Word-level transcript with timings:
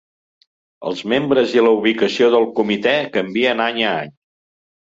Els 0.91 1.03
membres 1.11 1.53
i 1.59 1.63
la 1.67 1.73
ubicació 1.81 2.31
del 2.37 2.47
comitè 2.61 2.97
canvien 3.19 3.63
any 3.67 3.81
a 3.91 3.93
any. 4.03 4.13